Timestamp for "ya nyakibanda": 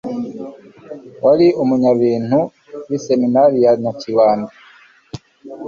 3.65-4.51